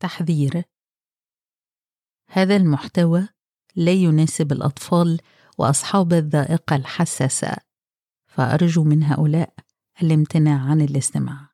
[0.00, 0.64] تحذير.
[2.30, 3.28] هذا المحتوى
[3.76, 5.20] لا يناسب الأطفال
[5.58, 7.56] وأصحاب الذائقة الحساسة
[8.26, 9.54] فأرجو من هؤلاء
[10.02, 11.48] الامتناع عن الاستماع.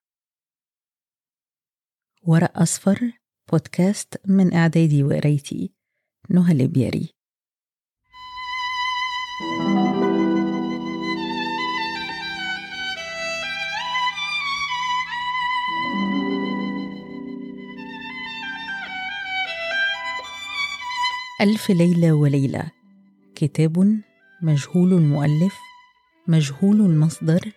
[2.22, 3.12] ورق أصفر
[3.52, 5.74] بودكاست من إعدادي وقرايتي
[6.30, 7.14] نهى البياري
[21.40, 22.64] ألف ليلة وليلة.
[23.34, 24.00] كتاب
[24.42, 25.54] مجهول المؤلف
[26.28, 27.52] مجهول المصدر.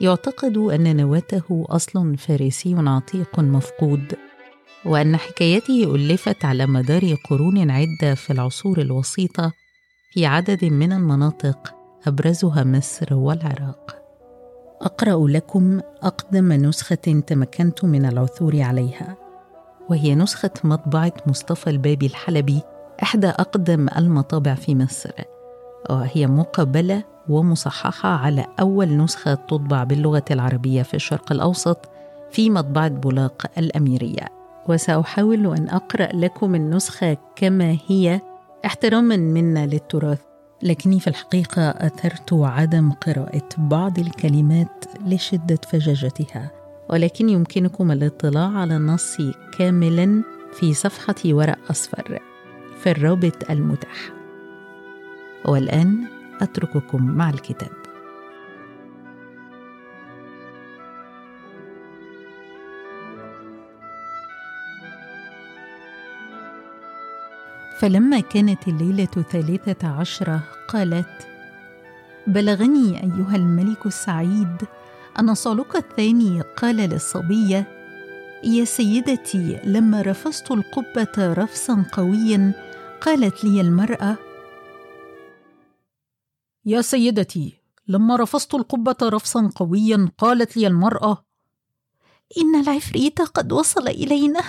[0.00, 4.14] يعتقد أن نواته أصل فارسي عتيق مفقود
[4.84, 9.52] وأن حكايته ألفت على مدار قرون عدة في العصور الوسيطة
[10.12, 11.74] في عدد من المناطق
[12.06, 14.02] أبرزها مصر والعراق.
[14.80, 19.16] أقرأ لكم أقدم نسخة تمكنت من العثور عليها
[19.90, 22.62] وهي نسخة مطبعة مصطفى البابي الحلبي
[23.02, 25.10] إحدى أقدم المطابع في مصر
[25.90, 31.78] وهي مقبلة ومصححة على أول نسخة تطبع باللغة العربية في الشرق الأوسط
[32.30, 34.28] في مطبعة بولاق الأميرية.
[34.68, 38.20] وسأحاول أن أقرأ لكم النسخة كما هي.
[38.66, 40.20] احتراما منا للتراث
[40.62, 46.50] لكني في الحقيقة أثرت عدم قراءة بعض الكلمات لشدة فجاجتها
[46.90, 49.16] ولكن يمكنكم الاطلاع على النص
[49.58, 52.31] كاملا في صفحة ورق أصفر.
[52.82, 54.12] في الرابط المتاح.
[55.44, 56.04] والآن
[56.40, 57.70] أترككم مع الكتاب.
[67.78, 71.26] فلما كانت الليلة الثالثة عشرة قالت
[72.26, 74.56] بلغني أيها الملك السعيد
[75.20, 77.64] أن صالوك الثاني قال للصبية
[78.44, 82.52] يا سيدتي لما رفست القبة رفسا قويا
[83.06, 84.16] قالت لي المرأة
[86.64, 87.52] يا سيدتي
[87.88, 91.24] لما رفست القبة رفسا قويا قالت لي المرأة
[92.38, 94.40] إن العفريت قد وصل إلينا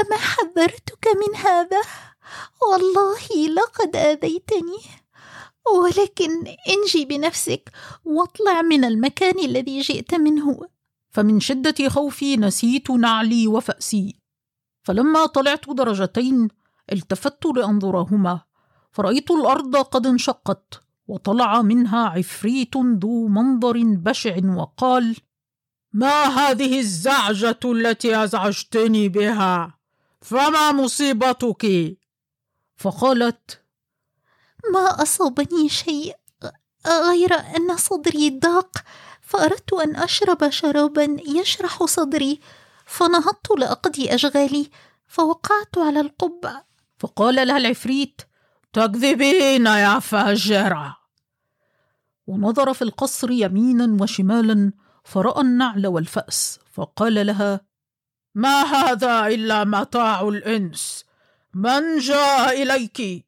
[0.00, 1.80] أما حذرتك من هذا؟
[2.62, 4.78] والله لقد آذيتني
[5.76, 7.70] ولكن انجي بنفسك
[8.04, 10.60] واطلع من المكان الذي جئت منه.
[11.10, 14.16] فمن شدة خوفي نسيت نعلي وفأسي.
[14.82, 16.48] فلما طلعت درجتين
[16.92, 18.40] التفت لأنظرهما.
[18.92, 25.16] فرأيت الأرض قد انشقت وطلع منها عفريت ذو منظر بشع وقال
[25.92, 29.78] ما هذه الزعجة التي أزعجتني بها؟
[30.20, 31.96] فما مصيبتك؟
[32.76, 33.62] فقالت
[34.72, 36.16] ما أصابني شيء
[36.86, 38.76] غير أن صدري ضاق
[39.20, 42.40] فأردت أن أشرب شرابا يشرح صدري
[42.86, 44.70] فنهضت لأقضي أشغالي
[45.06, 46.65] فوقعت على القبة
[46.98, 48.22] فقال لها العفريت
[48.72, 50.96] تكذبين يا فاجرة.
[52.26, 54.72] ونظر في القصر يمينا وشمالا
[55.04, 57.60] فرأى النعل والفأس فقال لها
[58.34, 61.04] ما هذا إلا متاع الإنس؟
[61.54, 63.26] من جاء إليك؟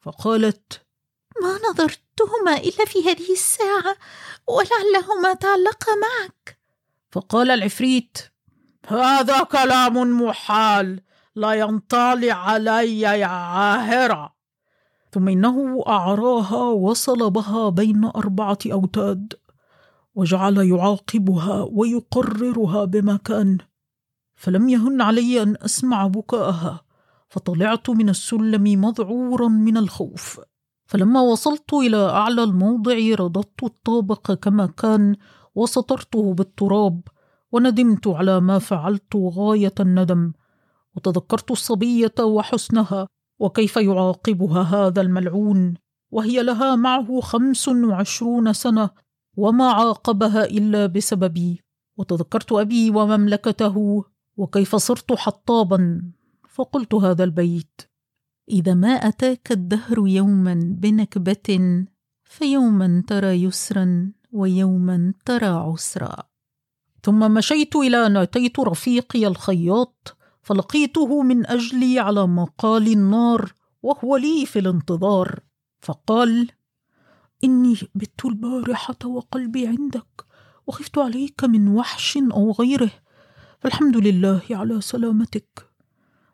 [0.00, 0.82] فقالت
[1.42, 3.96] ما نظرتهما إلا في هذه الساعة
[4.46, 6.58] ولعلهما تعلقا معك.
[7.12, 8.18] فقال العفريت
[8.86, 11.02] هذا كلام محال
[11.36, 14.34] لا ينطلع علي يا عاهرة.
[15.12, 19.32] ثم إنه أعراها وصلبها بين أربعة أوتاد
[20.14, 23.58] وجعل يعاقبها ويقررها بمكان
[24.34, 26.80] فلم يهن علي أن أسمع بكاءها
[27.28, 30.40] فطلعت من السلم مذعورا من الخوف.
[30.86, 35.16] فلما وصلت إلى أعلى الموضع رددت الطابق كما كان
[35.54, 37.00] وسطرته بالتراب
[37.52, 40.32] وندمت على ما فعلت غاية الندم.
[40.96, 43.06] وتذكرت الصبية وحسنها
[43.40, 45.74] وكيف يعاقبها هذا الملعون؟
[46.10, 48.90] وهي لها معه خمس وعشرون سنة
[49.36, 51.60] وما عاقبها إلا بسببي.
[51.98, 54.04] وتذكرت أبي ومملكته
[54.36, 56.12] وكيف صرت حطابا.
[56.48, 57.80] فقلت هذا البيت.
[58.50, 61.84] إذا ما أتاك الدهر يوما بنكبة
[62.24, 66.16] فيوما ترى يسرا ويوما ترى عسرا.
[67.02, 73.52] ثم مشيت إلى أن أتيت رفيقي الخياط فلقيته من أجلي على مقال النار
[73.82, 75.40] وهو لي في الانتظار
[75.80, 76.50] فقال
[77.44, 80.24] إني بت البارحة وقلبي عندك
[80.66, 82.90] وخفت عليك من وحش أو غيره
[83.60, 85.70] فالحمد لله على سلامتك.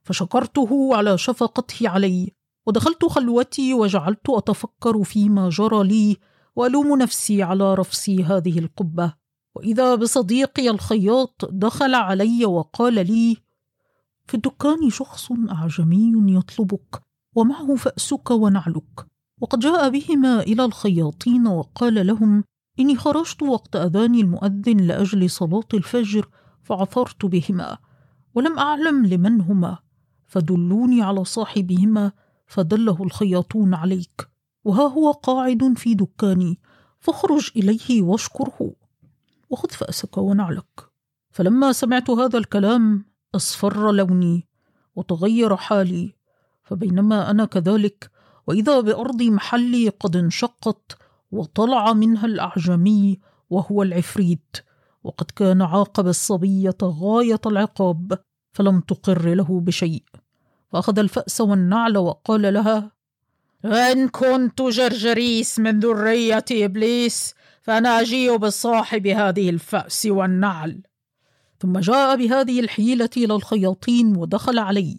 [0.06, 2.32] فشكرته على شفقته علي
[2.66, 6.16] ودخلت خلوتي وجعلت أتفكر فيما جرى لي
[6.56, 9.14] وألوم نفسي على رفسي هذه القبة
[9.54, 13.36] وإذا بصديقي الخياط دخل علي وقال لي
[14.26, 17.02] في الدكان شخص أعجمي يطلبك
[17.34, 19.06] ومعه فأسك ونعلك.
[19.40, 22.44] وقد جاء بهما إلى الخياطين وقال لهم
[22.80, 26.28] إني خرجت وقت أذان المؤذن لأجل صلاة الفجر
[26.62, 27.78] فعثرت بهما
[28.34, 29.78] ولم أعلم لمن هما
[30.26, 32.12] فدلوني على صاحبهما
[32.46, 34.28] فدله الخياطون عليك.
[34.64, 36.58] وها هو قاعد في دكاني
[37.00, 38.72] فاخرج إليه واشكره
[39.50, 40.90] وخذ فأسك ونعلك.
[41.30, 44.48] فلما سمعت هذا الكلام أصفر لوني
[44.96, 46.14] وتغير حالي
[46.64, 48.10] فبينما أنا كذلك
[48.46, 50.96] وإذا بأرض محلي قد انشقت
[51.32, 53.20] وطلع منها الأعجمي
[53.50, 54.56] وهو العفريت
[55.04, 58.18] وقد كان عاقب الصبية غاية العقاب
[58.52, 60.02] فلم تقر له بشيء
[60.72, 62.92] فأخذ الفأس والنعل وقال لها
[63.64, 70.82] إن كنت جرجريس من ذريه إبليس فأنا أجيء بصاحب هذه الفأس والنعل.
[71.60, 74.98] ثم جاء بهذه الحيلة إلى الخياطين ودخل علي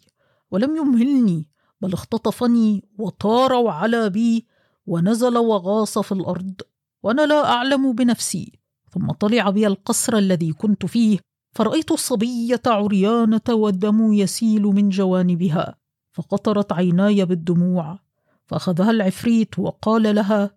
[0.52, 1.48] ولم يمهلني
[1.82, 4.46] بل اختطفني وطار وعلى بي
[4.86, 6.62] ونزل وغاص في الأرض
[7.04, 8.52] وأنا لا أعلم بنفسي
[8.92, 11.20] ثم طلع بي القصر الذي كنت فيه
[11.52, 15.76] فرأيت الصبية عريانة والدم يسيل من جوانبها
[16.12, 18.00] فقطرت عيناي بالدموع
[18.46, 20.52] فأخذها العفريت وقال لها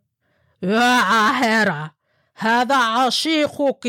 [0.62, 1.94] يا عاهرة
[2.34, 3.86] هذا عشيقك!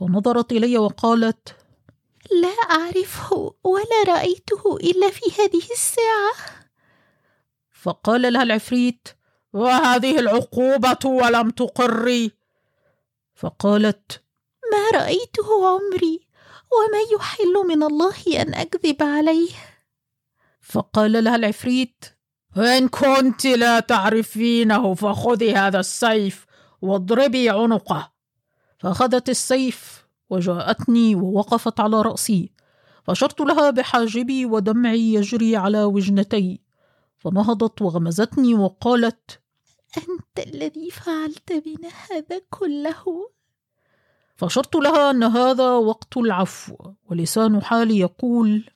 [0.00, 1.56] فنظرت إلي وقالت
[2.30, 6.32] لا أعرفه ولا رأيته إلا في هذه الساعة.
[7.70, 9.08] فقال لها العفريت
[9.52, 12.32] وهذه العقوبة ولم تقري.
[13.34, 14.22] فقالت
[14.72, 16.28] ما رأيته عمري
[16.72, 19.52] وما يحل من الله أن أكذب عليه.
[20.60, 22.04] فقال لها العفريت
[22.56, 26.46] إن كنت لا تعرفينه فخذي هذا السيف
[26.82, 28.09] واضربي عنقه.
[28.80, 32.52] فأخذت السيف وجاءتني ووقفت على رأسي
[33.04, 36.60] فأشرت لها بحاجبي ودمعي يجري على وجنتي
[37.18, 39.40] فنهضت وغمزتني وقالت
[39.98, 43.30] أنت الذي فعلت بنا هذا كله؟
[44.36, 46.76] فأشرت لها أن هذا وقت العفو
[47.10, 48.70] ولسان حالي يقول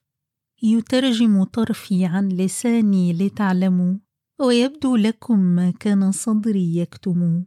[0.62, 3.94] يترجم طرفي عن لساني لتعلموا
[4.40, 7.44] ويبدو لكم ما كان صدري يكتم.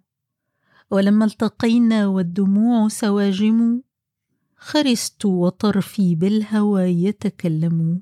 [0.91, 3.81] ولما التقينا والدموع سواجم
[4.57, 8.01] خرست وطرفي بالهوى يتكلم.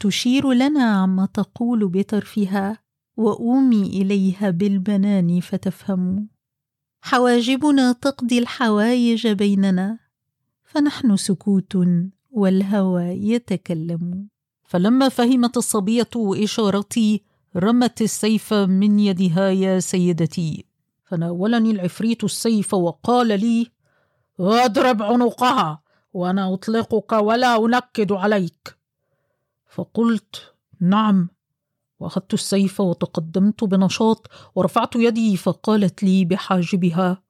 [0.00, 2.78] تشير لنا عما تقول بطرفها
[3.16, 6.28] وأومي إليها بالبنان فتفهم.
[7.00, 9.98] حواجبنا تقضي الحوايج بيننا
[10.64, 11.76] فنحن سكوت
[12.30, 14.28] والهوى يتكلم.
[14.62, 17.22] فلما فهمت الصبية إشارتي
[17.56, 20.67] رمت السيف من يدها يا سيدتي.
[21.08, 23.70] فناولني العفريت السيف وقال لي
[24.40, 25.82] اضرب عنقها
[26.12, 28.78] وأنا أطلقك ولا أنكد عليك.
[29.66, 31.28] فقلت نعم.
[32.00, 37.22] وأخذت السيف وتقدمت بنشاط ورفعت يدي فقالت لي بحاجبها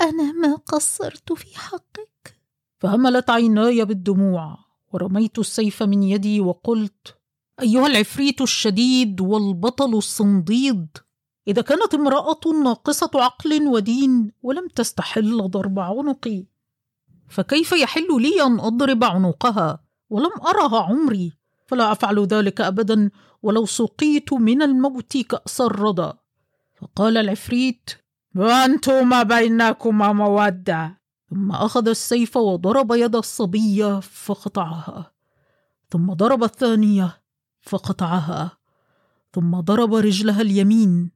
[0.00, 2.36] أنا ما قصرت في حقك.
[2.78, 4.58] فهملت عيناي بالدموع
[4.92, 7.16] ورميت السيف من يدي وقلت
[7.62, 10.88] أيها العفريت الشديد والبطل الصنديد
[11.48, 16.44] إذا كانت امرأة ناقصة عقل ودين ولم تستحل ضرب عنقي
[17.28, 21.32] فكيف يحل لي أن أضرب عنقها ولم أرها عمري؟
[21.66, 23.10] فلا أفعل ذلك أبدا
[23.42, 26.18] ولو سقيت من الموت كأس الرضا.
[26.80, 27.90] فقال العفريت
[28.36, 31.00] وأنتما بينكما مودة.
[31.30, 35.12] ثم أخذ السيف وضرب يد الصبية فقطعها.
[35.90, 37.22] ثم ضرب الثانية
[37.60, 38.58] فقطعها.
[39.32, 41.10] ثم ضرب رجلها اليمين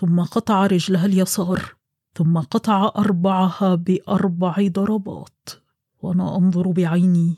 [0.00, 1.74] ثم قطع رجلها اليسار
[2.14, 5.50] ثم قطع أربعها بأربع ضربات
[6.02, 7.34] وأنا أنظر بعيني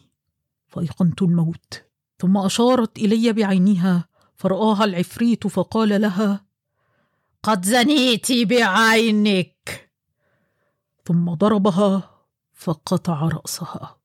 [0.69, 1.85] فايقنت الموت.
[2.19, 6.45] ثم أشارت إلي بعينها فرآها العفريت فقال لها
[7.43, 9.91] قد زنيت بعينك.
[11.05, 12.11] ثم ضربها
[12.53, 13.97] فقطع رأسها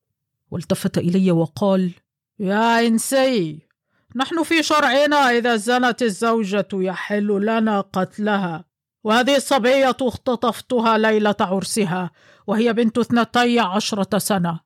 [0.52, 1.92] والتفت إلي وقال
[2.40, 3.67] يا إنسي
[4.16, 8.66] نحن في شرعنا إذا زنت الزوجة يحل لنا قتلها
[9.04, 12.12] وهذه الصبية اختطفتها ليلة عرسها
[12.48, 14.60] وهي بنت اثنتي عشرة سنة.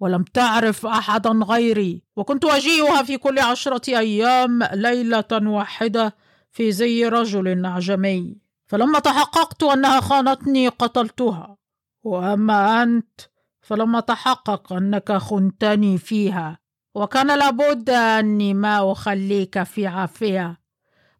[0.00, 6.16] ولم تعرف أحدا غيري وكنت أجيئها في كل عشرة أيام ليلة واحدة
[6.50, 8.36] في زي رجل أعجمي.
[8.66, 11.56] فلما تحققت أنها خانتني قتلتها.
[12.02, 13.20] وأما أنت
[13.60, 16.58] فلما تحقق أنك خنتني فيها.
[16.94, 20.60] وكان لابد أني ما أخليك في عافية.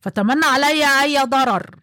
[0.01, 1.77] فتمنى علي أي ضرر.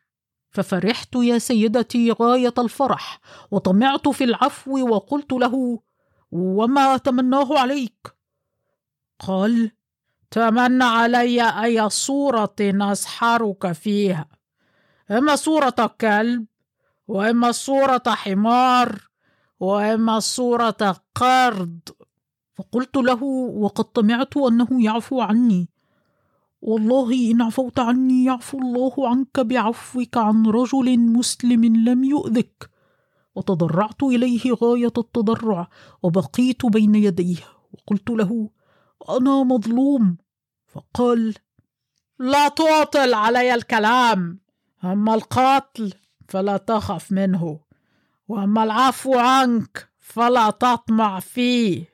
[0.51, 3.19] ففرحت يا سيدتي غاية الفرح
[3.51, 5.79] وطمعت في العفو وقلت له
[6.31, 8.15] وما أتمناه عليك.
[9.19, 9.71] قال
[10.31, 14.25] تمنى علي أي صورة أسحرك فيها.
[15.11, 16.45] إما صورة كلب
[17.07, 19.07] وإما صورة حمار
[19.59, 21.89] وإما صورة قرد
[22.53, 25.69] فقلت له وقد طمعت أنه يعفو عني.
[26.61, 32.69] والله إن عفوت عني يعفو الله عنك بعفوك عن رجل مسلم لم يؤذك.
[33.35, 35.67] وتضرعت إليه غاية التضرع
[36.03, 37.43] وبقيت بين يديه.
[37.73, 38.49] وقلت له
[39.09, 40.17] أنا مظلوم.
[40.67, 41.35] فقال
[42.19, 44.39] لا تعطل علي الكلام.
[44.83, 45.93] أما القتل
[46.27, 47.59] فلا تخف منه.
[48.27, 51.90] وأما العفو عنك فلا تطمع فيه.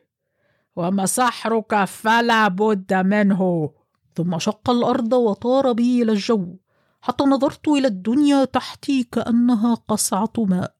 [0.77, 3.71] وأما سحرك فلا بد منه.
[4.15, 6.55] ثم شق الأرض وطار بي إلى الجو
[7.01, 10.75] حتى نظرت إلى الدنيا تحتي كأنها قصعة ماء.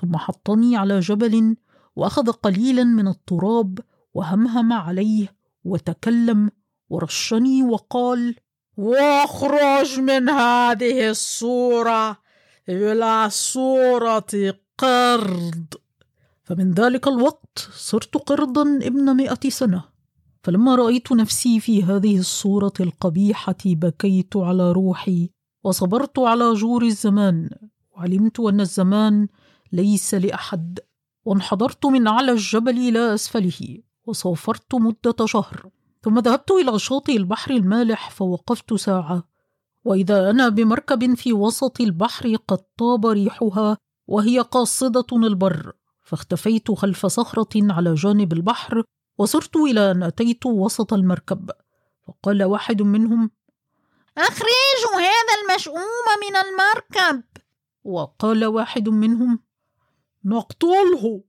[0.00, 1.56] ثم حطني على جبل
[1.96, 3.78] وأخذ قليلا من التراب
[4.14, 6.50] وهمهم عليه وتكلم
[6.90, 8.36] ورشني وقال
[8.76, 12.18] واخرج من هذه الصورة
[12.68, 15.74] إلى صورة قرد
[16.46, 19.84] فمن ذلك الوقت صرت قردا ابن مئة سنة.
[20.42, 25.30] فلما رأيت نفسي في هذه الصورة القبيحة بكيت على روحي
[25.64, 27.50] وصبرت على جور الزمان.
[27.90, 29.28] وعلمت أن الزمان
[29.72, 30.78] ليس لأحد
[31.24, 35.70] وانحدرت من أعلى الجبل إلى أسفله وسافرت مدة شهر.
[36.02, 39.28] ثم ذهبت إلى شاطئ البحر المالح فوقفت ساعة.
[39.84, 45.72] وإذا أنا بمركب في وسط البحر قد طاب ريحها وهي قاصدة البر.
[46.06, 48.82] فاختفيت خلف صخرة على جانب البحر
[49.18, 51.50] وصرت إلى أن أتيت وسط المركب.
[52.06, 53.30] فقال واحد منهم
[54.18, 57.22] أخرجوا هذا المشؤوم من المركب.
[57.84, 59.38] وقال واحد منهم
[60.24, 61.22] نقتله.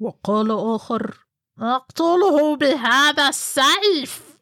[0.00, 1.26] وقال آخر
[1.58, 4.38] أقتله بهذا السيف.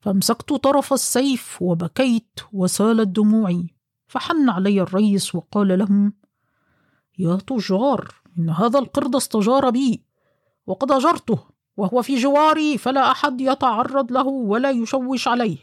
[0.00, 3.74] فامسكت طرف السيف وبكيت وسالت دموعي.
[4.06, 6.12] فحن علي الريس وقال لهم
[7.18, 10.02] يا تجار إن هذا القرد استجار بي
[10.66, 11.38] وقد أجرته
[11.76, 15.58] وهو في جواري فلا أحد يتعرض له ولا يشوش عليه.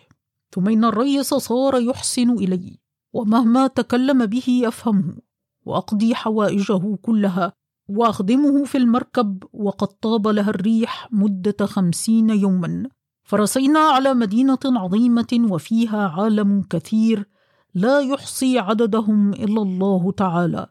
[0.51, 2.79] ثم إن الريس صار يحسن إلي
[3.13, 5.17] ومهما تكلم به أفهمه
[5.65, 7.53] وأقضي حوائجه كلها
[7.89, 12.89] وأخدمه في المركب وقد طاب لها الريح مدة خمسين يوما.
[13.23, 17.29] فرسينا على مدينة عظيمة وفيها عالم كثير
[17.73, 20.67] لا يحصي عددهم إلا الله تعالى.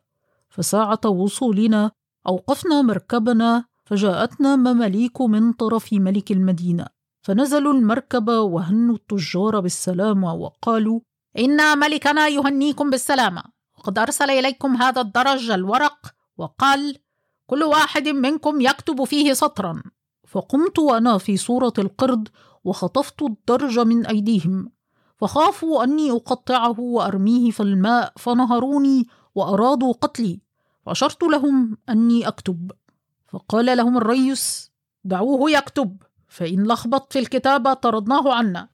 [0.50, 1.90] فساعة وصولنا
[2.26, 6.86] أوقفنا مركبنا فجاءتنا مماليك من طرف ملك المدينة.
[7.22, 11.00] فنزلوا المركب وهنوا التجار بالسلامة وقالوا
[11.38, 13.42] إن ملكنا يهنيكم بالسلامة
[13.78, 16.96] وقد أرسل إليكم هذا الدرج الورق وقال
[17.46, 19.82] كل واحد منكم يكتب فيه سطرا.
[20.28, 22.28] فقمت وأنا في صورة القرد
[22.64, 24.72] وخطفت الدرج من أيديهم.
[25.16, 29.06] فخافوا أني أقطعه وأرميه في الماء فنهروني
[29.40, 30.40] وأرادوا قتلي
[30.86, 32.72] فأشرت لهم أني أكتب.
[33.28, 34.72] فقال لهم الريس
[35.04, 38.68] دعوه يكتب فإن لخبط في الكتابة طردناه عنا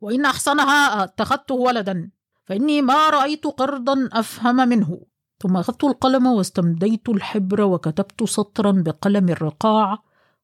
[0.00, 2.10] وإن أحسنها اتخذته ولدا
[2.44, 5.00] فإني ما رأيت قردا أفهم منه.
[5.40, 9.98] ثم أخذت القلم واستمديت الحبر وكتبت سطرا بقلم الرقاع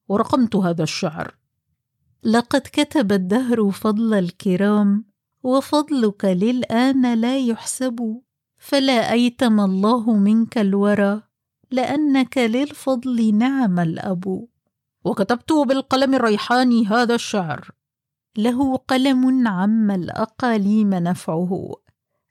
[0.09, 1.35] ورقمت هذا الشعر.
[2.25, 5.05] لقد كتب الدهر فضل الكرام
[5.43, 8.21] وفضلك للآن لا يحسب.
[8.59, 11.23] فلا أيتم الله منك الورى
[11.71, 14.47] لأنك للفضل نعم الأب.
[15.05, 17.71] وكتبت بالقلم الريحاني هذا الشعر.
[18.37, 21.75] له قلم عم الأقاليم نفعه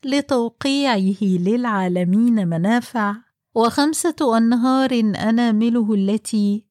[0.06, 3.16] لتوقيعه للعالمين منافع.
[3.56, 6.66] وخمسة أنهار أنامله التي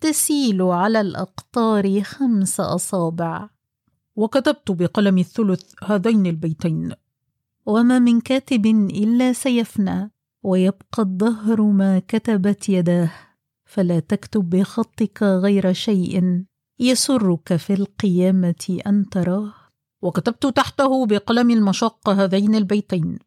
[0.00, 3.48] تسيل على الأقطار خمس أصابع.
[4.16, 7.03] وكتبت بقلم الثلث هذين البيتين.
[7.66, 10.10] وما من كاتب إلا سيفنى
[10.42, 13.10] ويبقى الدهر ما كتبت يداه
[13.64, 16.44] فلا تكتب بخطك غير شيء
[16.80, 19.52] يسرك في القيامة أن تراه.
[20.02, 23.18] وكتبت تحته بقلم المشق هذين البيتين.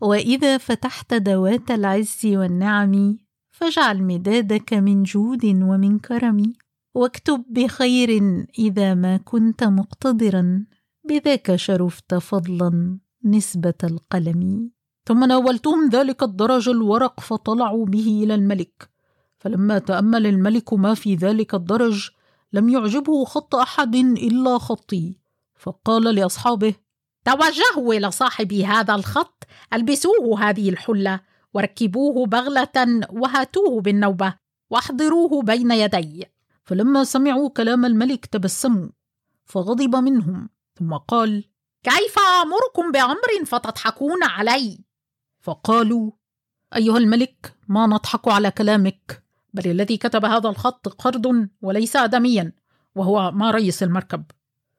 [0.00, 3.18] وإذا فتحت دوات العز والنعم
[3.50, 6.52] فاجعل مدادك من جود ومن كرم.
[6.94, 8.10] واكتب بخير
[8.58, 10.66] إذا ما كنت مقتدرا
[11.08, 12.98] بذاك شرفت فضلا.
[13.26, 14.70] نسبة القلم.
[15.06, 18.90] ثم ناولتهم ذلك الدرج الورق فطلعوا به إلى الملك.
[19.38, 22.10] فلما تأمل الملك ما في ذلك الدرج
[22.52, 25.18] لم يعجبه خط أحد إلا خطي.
[25.54, 26.74] فقال لأصحابه
[27.24, 31.20] توجهوا إلى صاحب هذا الخط ألبسوه هذه الحلة
[31.54, 34.34] وركبوه بغلة وهاتوه بالنوبة
[34.70, 36.26] واحضروه بين يدي.
[36.64, 38.88] فلما سمعوا كلام الملك تبسموا
[39.44, 41.44] فغضب منهم ثم قال
[41.86, 44.78] كيف أمركم بأمر فتضحكون علي؟
[45.40, 46.10] فقالوا
[46.76, 49.22] أيها الملك ما نضحك على كلامك
[49.54, 52.52] بل الذي كتب هذا الخط قرد وليس ادميا
[52.94, 54.24] وهو ما رئيس المركب.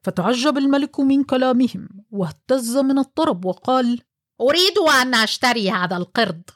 [0.02, 4.00] فتعجب الملك من كلامهم واهتز من الطرب وقال
[4.40, 6.50] أريد أن أشتري هذا القرد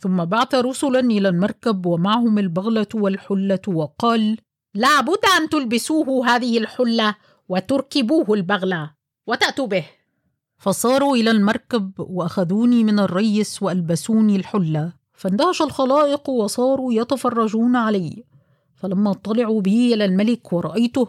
[0.00, 4.38] ثم بعث رسلا إلى المركب ومعهم البغلة والحلة وقال
[4.74, 7.14] لا بد أن تلبسوه هذه الحلة
[7.48, 8.94] وتركبوه البغلة.
[9.26, 9.84] وتأتوا به.
[10.56, 14.92] فصاروا إلى المركب وأخذوني من الريس وألبسوني الحلة.
[15.12, 18.24] فاندهش الخلائق وصاروا يتفرجون علي.
[18.74, 21.08] فلما طلعوا بي إلى الملك ورأيته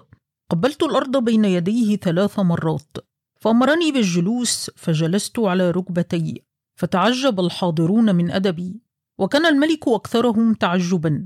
[0.50, 2.98] قبلت الأرض بين يديه ثلاث مرات.
[3.40, 6.44] فأمرني بالجلوس فجلست على ركبتي.
[6.76, 8.82] فتعجب الحاضرون من أدبي.
[9.18, 11.26] وكان الملك أكثرهم تعجبا.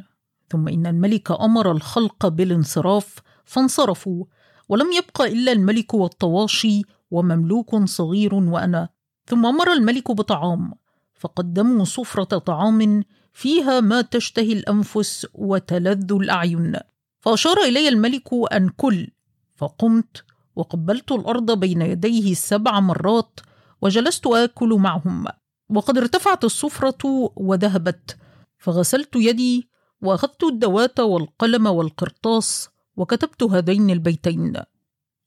[0.50, 4.26] ثم إن الملك أمر الخلق بالانصراف فانصرفوا.
[4.70, 8.90] ولم يبق إلا الملك والطواشي ومملوك صغير وأنا.
[9.26, 10.74] ثم أمر الملك بطعام
[11.16, 16.76] فقدموا سفره طعام فيها ما تشتهي الأنفس وتلذ الأعين.
[17.20, 19.08] فأشار إلي الملك أن كل
[19.58, 20.24] فقمت
[20.56, 23.40] وقبلت الأرض بين يديه سبع مرات
[23.82, 25.26] وجلست آكل معهم.
[25.70, 28.18] وقد ارتفعت السفره وذهبت
[28.58, 29.70] فغسلت يدي
[30.02, 32.70] وأخذت الدوات والقلم والقرطاس
[33.00, 34.54] وكتبت هذين البيتين.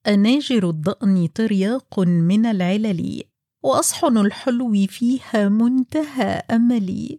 [0.07, 3.23] أناجر الضأن ترياق من العلل
[3.62, 7.19] وأصحن الحلو فيها منتهى أملي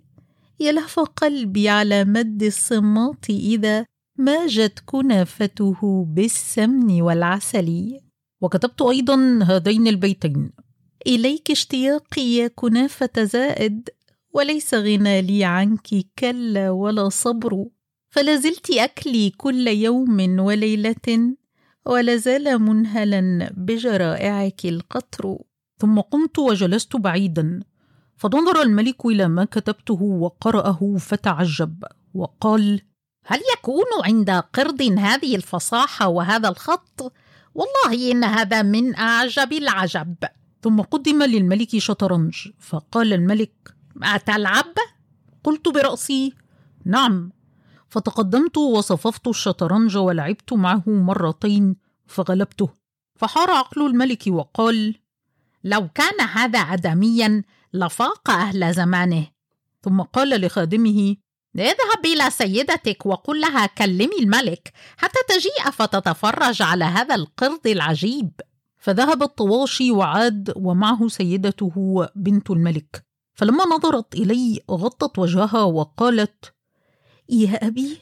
[0.59, 3.85] يلهف قلبي على مد الصماط إذا
[4.17, 7.99] ماجت كنافته بالسمن والعسل.
[8.41, 10.51] وكتبت أيضا هذين البيتين.
[11.07, 13.89] إليك اشتياقي يا كنافة زائد
[14.33, 15.87] وليس غنى لي عنك
[16.19, 17.65] كلا ولا صبر.
[18.13, 21.35] فلازلت أكلي كل يوم وليلة
[21.85, 25.37] ولازال منهلا بجرائعك القطر.
[25.77, 27.59] ثم قمت وجلست بعيدا
[28.17, 32.81] فنظر الملك إلى ما كتبته وقرأه فتعجب وقال
[33.25, 37.13] هل يكون عند قرد هذه الفصاحة وهذا الخط؟
[37.55, 40.15] والله إن هذا من أعجب العجب.
[40.61, 43.73] ثم قدم للملك شطرنج فقال الملك
[44.03, 44.73] أتلعب؟
[45.43, 46.33] قلت برأسي
[46.85, 47.31] نعم.
[47.93, 51.75] فتقدمت وصففت الشطرنج ولعبت معه مرتين
[52.07, 52.69] فغلبته.
[53.15, 54.95] فحار عقل الملك وقال
[55.63, 59.27] لو كان هذا ادميا لفاق أهل زمانه.
[59.81, 61.15] ثم قال لخادمه
[61.55, 68.31] اذهب إلى سيدتك وقل لها كلمي الملك حتى تجيء فتتفرج على هذا القرد العجيب.
[68.77, 73.05] فذهب الطواشي وعاد ومعه سيدته بنت الملك.
[73.33, 76.53] فلما نظرت إلي غطت وجهها وقالت
[77.29, 77.97] يا أبي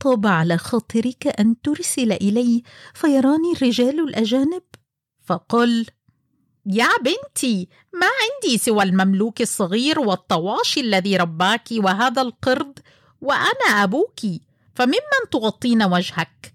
[0.00, 2.62] طاب على خاطرك أن ترسل إلي
[2.94, 4.62] فيراني الرجال الأجانب.
[5.24, 5.86] فقل
[6.66, 12.78] يا بنتي ما عندي سوى المملوك الصغير والطواشي الذي رباك وهذا القرد
[13.20, 14.20] وأنا أبوك
[14.74, 16.54] فممن تغطين وجهك؟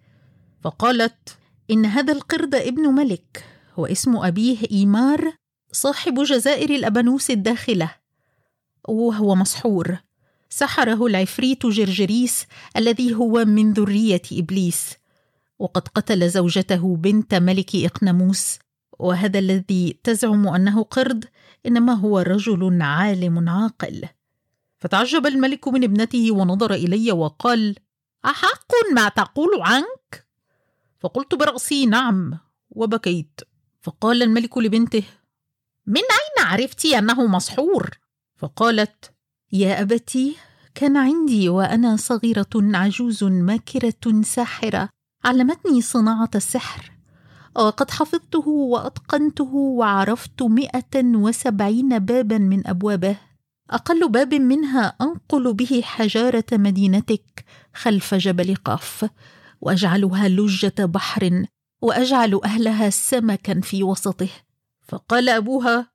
[0.64, 1.38] فقالت
[1.72, 3.46] إن هذا القرد ابن ملك
[3.78, 5.34] واسم أبيه إيمار
[5.72, 7.92] صاحب جزائر الأبانوس الداخلة
[8.88, 10.05] وهو مسحور.
[10.56, 12.46] سحره العفريت جرجريس
[12.78, 14.94] الذي هو من ذرية إبليس
[15.60, 18.60] وقد قتل زوجته بنت ملك اقنموس
[19.00, 21.26] وهذا الذي تزعم أنه قرد
[21.66, 24.08] إنما هو رجل عالم عاقل.
[24.80, 27.76] فتعجب الملك من ابنته ونظر إلي وقال
[28.26, 30.28] أحق ما تقول عنك؟
[31.00, 32.40] فقلت برأسي نعم.
[32.70, 33.42] وبكيت.
[33.82, 35.04] فقال الملك لبنته
[35.86, 37.90] من أين عرفت أنه مسحور؟
[38.36, 39.16] فقالت
[39.52, 40.36] يا أبتي
[40.76, 44.90] كان عندي وأنا صغيرة عجوز ماكرة ساحرة.
[45.26, 46.92] علمتني صناعة السحر.
[47.56, 53.18] وقد حفظته وأتقنته وعرفت مائه وسبعين بابا من أبوابه.
[53.72, 59.10] أقل باب منها أنقل به حجارة مدينتك خلف جبل قاف.
[59.62, 61.46] وأجعلها لجة بحر
[61.82, 64.30] وأجعل أهلها سمكا في وسطه.
[64.88, 65.95] فقال أبوها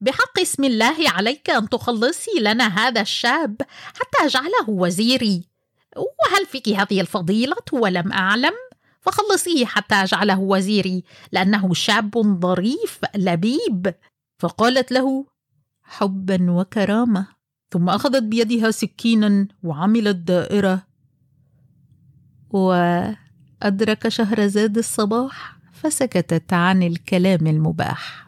[0.00, 3.56] بحق اسم الله عليك أن تخلصي لنا هذا الشاب
[3.94, 5.48] حتى أجعله وزيري.
[5.96, 8.52] وهل فيك هذه الفضيلة؟ ولم أعلم.
[9.00, 13.94] فخلصيه حتى أجعله وزيري لأنه شاب ظريف لبيب.
[14.38, 15.26] فقالت له
[15.82, 17.26] حبا وكرامة.
[17.70, 20.86] ثم أخذت بيدها سكينا وعملت دائرة.
[22.50, 28.25] وأدرك شهرزاد الصباح فسكتت عن الكلام المباح.